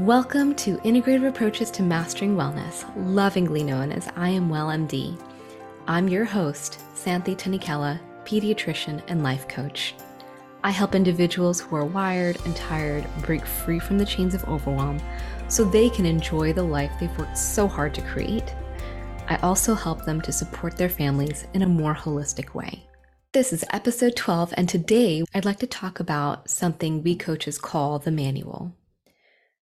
[0.00, 5.20] Welcome to Integrative Approaches to Mastering Wellness, lovingly known as I Am Well MD.
[5.88, 9.96] I'm your host, Santhi Tanikella, pediatrician and life coach.
[10.62, 15.00] I help individuals who are wired and tired break free from the chains of overwhelm
[15.48, 18.54] so they can enjoy the life they've worked so hard to create.
[19.26, 22.86] I also help them to support their families in a more holistic way.
[23.32, 27.98] This is episode 12, and today I'd like to talk about something we coaches call
[27.98, 28.76] the manual.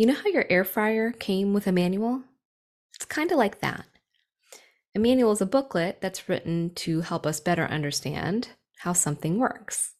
[0.00, 2.22] You know how your air fryer came with a manual?
[2.94, 3.84] It's kind of like that.
[4.94, 9.92] A manual is a booklet that's written to help us better understand how something works.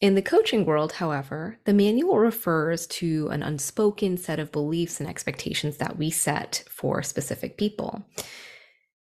[0.00, 5.08] In the coaching world, however, the manual refers to an unspoken set of beliefs and
[5.08, 8.04] expectations that we set for specific people.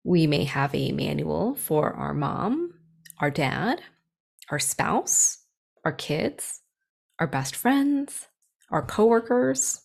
[0.03, 2.75] We may have a manual for our mom,
[3.19, 3.81] our dad,
[4.51, 5.39] our spouse,
[5.83, 6.61] our kids,
[7.17, 8.27] our best friends,
[8.69, 9.81] our coworkers,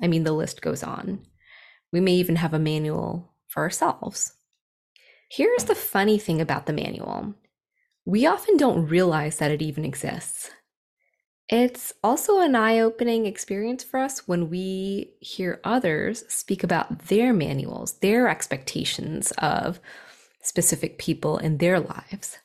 [0.00, 1.20] I mean, the list goes on.
[1.92, 4.32] We may even have a manual for ourselves.
[5.30, 7.34] Here's the funny thing about the manual
[8.08, 10.50] we often don't realize that it even exists.
[11.48, 17.32] It's also an eye opening experience for us when we hear others speak about their
[17.32, 19.80] manuals, their expectations of
[20.40, 22.38] specific people in their lives.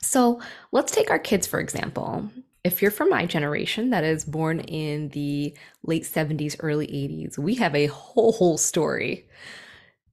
[0.00, 0.40] So
[0.72, 2.30] let's take our kids, for example
[2.64, 7.54] if you're from my generation that is born in the late 70s, early 80s, we
[7.56, 9.28] have a whole, whole story.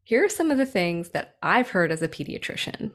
[0.04, 2.92] Here are some of the things that I've heard as a pediatrician.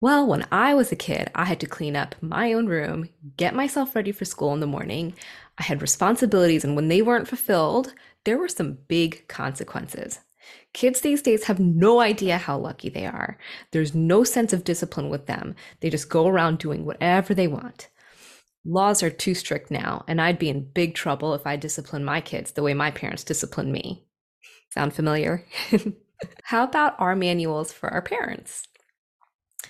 [0.00, 3.54] Well, when I was a kid, I had to clean up my own room, get
[3.54, 5.14] myself ready for school in the morning.
[5.58, 10.18] I had responsibilities, and when they weren't fulfilled, there were some big consequences.
[10.72, 13.38] Kids these days have no idea how lucky they are.
[13.70, 15.54] There's no sense of discipline with them.
[15.80, 17.88] They just go around doing whatever they want.
[18.64, 22.20] Laws are too strict now, and I'd be in big trouble if I disciplined my
[22.20, 24.04] kids the way my parents disciplined me.
[24.70, 25.44] Sound familiar?
[26.44, 28.66] how about our manuals for our parents?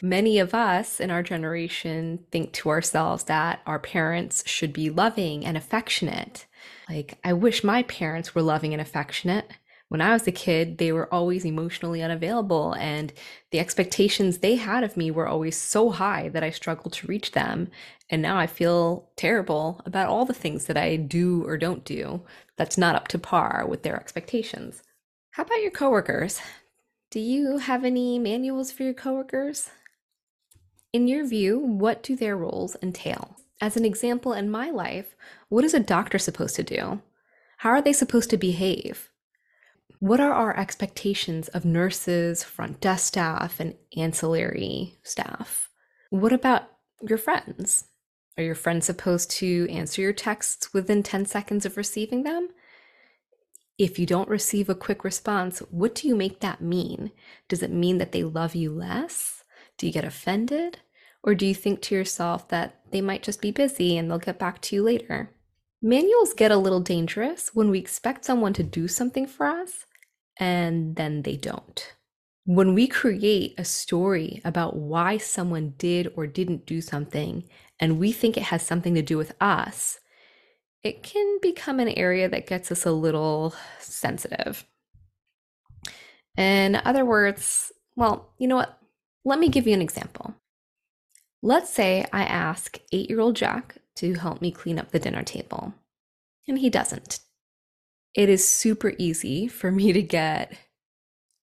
[0.00, 5.44] Many of us in our generation think to ourselves that our parents should be loving
[5.44, 6.46] and affectionate.
[6.88, 9.50] Like, I wish my parents were loving and affectionate
[9.92, 13.12] when I was a kid, they were always emotionally unavailable, and
[13.50, 17.32] the expectations they had of me were always so high that I struggled to reach
[17.32, 17.68] them.
[18.08, 22.22] And now I feel terrible about all the things that I do or don't do
[22.56, 24.82] that's not up to par with their expectations.
[25.32, 26.40] How about your coworkers?
[27.10, 29.68] Do you have any manuals for your coworkers?
[30.94, 33.36] In your view, what do their roles entail?
[33.60, 35.14] As an example, in my life,
[35.50, 37.02] what is a doctor supposed to do?
[37.58, 39.10] How are they supposed to behave?
[40.02, 45.70] What are our expectations of nurses, front desk staff, and ancillary staff?
[46.10, 46.64] What about
[47.00, 47.84] your friends?
[48.36, 52.48] Are your friends supposed to answer your texts within 10 seconds of receiving them?
[53.78, 57.12] If you don't receive a quick response, what do you make that mean?
[57.46, 59.44] Does it mean that they love you less?
[59.78, 60.80] Do you get offended?
[61.22, 64.40] Or do you think to yourself that they might just be busy and they'll get
[64.40, 65.30] back to you later?
[65.80, 69.86] Manuals get a little dangerous when we expect someone to do something for us
[70.38, 71.94] and then they don't.
[72.44, 77.44] When we create a story about why someone did or didn't do something,
[77.78, 80.00] and we think it has something to do with us,
[80.82, 84.66] it can become an area that gets us a little sensitive.
[86.36, 88.78] In other words, well, you know what?
[89.24, 90.34] Let me give you an example.
[91.42, 95.22] Let's say I ask eight year old Jack to help me clean up the dinner
[95.22, 95.74] table,
[96.48, 97.20] and he doesn't
[98.14, 100.52] it is super easy for me to get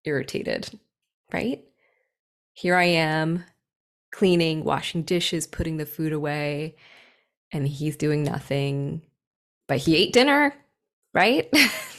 [0.06, 0.80] irritated,
[1.34, 1.63] right?
[2.53, 3.44] Here I am
[4.12, 6.75] cleaning, washing dishes, putting the food away,
[7.52, 9.02] and he's doing nothing.
[9.68, 10.53] But he ate dinner,
[11.13, 11.52] right?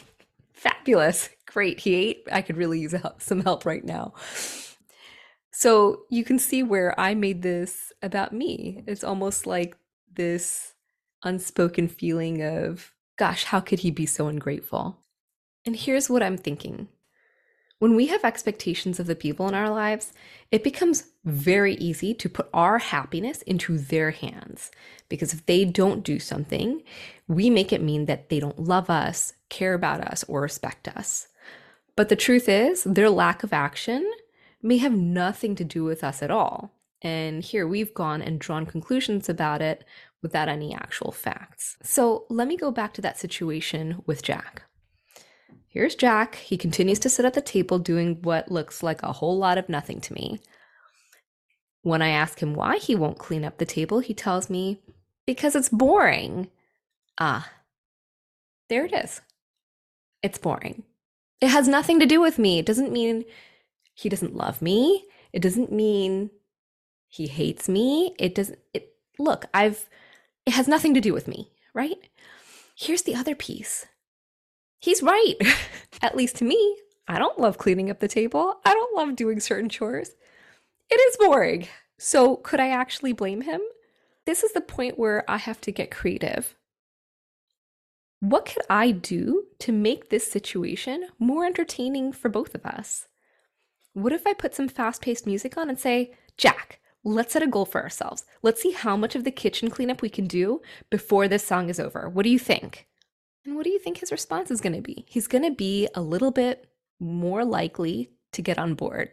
[0.52, 1.30] Fabulous.
[1.46, 1.80] Great.
[1.80, 2.28] He ate.
[2.30, 4.14] I could really use some help right now.
[5.52, 8.84] So you can see where I made this about me.
[8.86, 9.76] It's almost like
[10.12, 10.74] this
[11.24, 14.96] unspoken feeling of Gosh, how could he be so ungrateful?
[15.66, 16.88] And here's what I'm thinking.
[17.78, 20.14] When we have expectations of the people in our lives,
[20.50, 24.70] it becomes very easy to put our happiness into their hands.
[25.10, 26.82] Because if they don't do something,
[27.28, 31.28] we make it mean that they don't love us, care about us, or respect us.
[31.96, 34.10] But the truth is, their lack of action
[34.62, 36.72] may have nothing to do with us at all.
[37.02, 39.84] And here we've gone and drawn conclusions about it
[40.22, 41.76] without any actual facts.
[41.82, 44.62] So let me go back to that situation with Jack.
[45.68, 46.34] Here's Jack.
[46.34, 49.68] He continues to sit at the table doing what looks like a whole lot of
[49.68, 50.40] nothing to me.
[51.82, 54.80] When I ask him why he won't clean up the table, he tells me,
[55.26, 56.50] because it's boring.
[57.18, 57.50] Ah,
[58.68, 59.20] there it is.
[60.22, 60.82] It's boring.
[61.40, 62.58] It has nothing to do with me.
[62.58, 63.24] It doesn't mean
[63.94, 65.06] he doesn't love me.
[65.32, 66.30] It doesn't mean
[67.10, 68.14] he hates me.
[68.18, 69.88] It doesn't it look, I've
[70.46, 72.08] it has nothing to do with me, right?
[72.74, 73.86] Here's the other piece.
[74.78, 75.34] He's right.
[76.02, 76.78] At least to me.
[77.06, 78.60] I don't love cleaning up the table.
[78.64, 80.12] I don't love doing certain chores.
[80.88, 81.68] It is boring.
[81.98, 83.60] So, could I actually blame him?
[84.24, 86.54] This is the point where I have to get creative.
[88.20, 93.08] What could I do to make this situation more entertaining for both of us?
[93.92, 97.46] What if I put some fast paced music on and say, Jack, let's set a
[97.46, 98.24] goal for ourselves.
[98.42, 100.60] Let's see how much of the kitchen cleanup we can do
[100.90, 102.08] before this song is over.
[102.08, 102.86] What do you think?
[103.44, 105.04] And what do you think his response is going to be?
[105.08, 106.66] He's going to be a little bit
[106.98, 109.10] more likely to get on board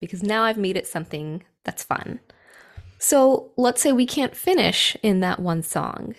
[0.00, 2.20] because now I've made it something that's fun.
[2.98, 6.14] So let's say we can't finish in that one song.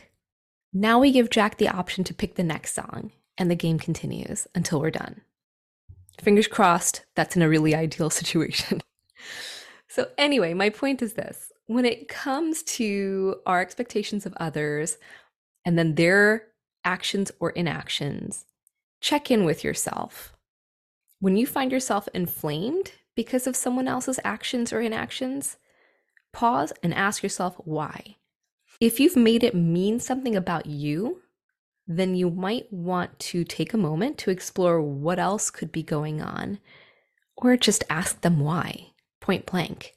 [0.74, 4.48] Now we give Jack the option to pick the next song, and the game continues
[4.56, 5.22] until we're done.
[6.20, 8.82] Fingers crossed, that's in a really ideal situation.
[9.92, 14.98] So, anyway, my point is this when it comes to our expectations of others
[15.66, 16.48] and then their
[16.86, 18.46] actions or inactions,
[19.02, 20.34] check in with yourself.
[21.20, 25.58] When you find yourself inflamed because of someone else's actions or inactions,
[26.32, 28.16] pause and ask yourself why.
[28.80, 31.22] If you've made it mean something about you,
[31.86, 36.22] then you might want to take a moment to explore what else could be going
[36.22, 36.60] on,
[37.36, 38.91] or just ask them why,
[39.22, 39.94] point blank.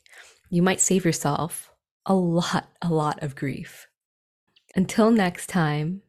[0.50, 1.72] You might save yourself
[2.06, 3.88] a lot, a lot of grief.
[4.76, 6.02] Until next time,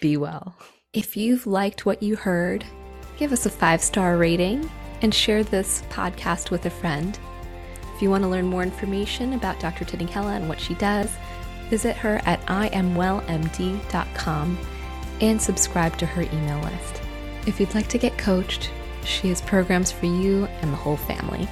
[0.00, 0.56] be well.
[0.92, 2.64] If you've liked what you heard,
[3.18, 4.70] give us a five star rating
[5.02, 7.18] and share this podcast with a friend.
[7.94, 9.84] If you want to learn more information about Dr.
[9.84, 11.10] Tanikella and what she does,
[11.68, 14.58] visit her at iamwellmd.com
[15.20, 17.00] and subscribe to her email list.
[17.46, 18.70] If you'd like to get coached,
[19.04, 21.48] she has programs for you and the whole family.